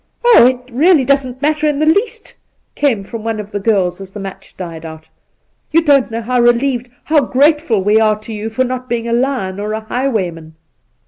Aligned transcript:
'Oh, 0.25 0.47
it 0.47 0.71
really 0.73 1.05
doesn't 1.05 1.43
matter 1.43 1.67
in 1.67 1.77
the 1.77 1.85
least!' 1.85 2.33
came 2.75 3.03
from 3.03 3.23
one 3.23 3.39
of 3.39 3.51
the 3.51 3.59
girls, 3.59 4.01
as 4.01 4.09
the 4.09 4.19
match 4.19 4.57
died 4.57 4.83
out.' 4.83 5.07
You 5.71 5.83
don't 5.83 6.09
know 6.09 6.23
how 6.23 6.41
relieved, 6.41 6.89
how 7.03 7.21
grateful 7.21 7.83
we 7.83 7.99
are 7.99 8.17
to 8.21 8.33
you 8.33 8.49
for 8.49 8.63
not 8.63 8.89
being 8.89 9.07
a 9.07 9.13
lion 9.13 9.59
or 9.59 9.73
a 9.73 9.81
highwayman.' 9.81 10.55